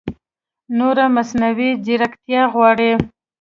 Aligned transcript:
نوره 0.77 1.05
مصنعوي 1.15 1.69
ځېرکتیا 1.85 2.41
غواړي 2.53 2.91